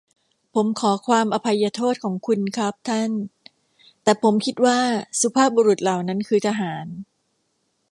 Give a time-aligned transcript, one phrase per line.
[0.53, 3.11] ผมขอความอภัยโทษของคุณครับท่าน
[4.03, 4.79] แต่ผมคิดว่า
[5.21, 6.85] สุภาพบุรุษเหล่านั้นคือทหาร?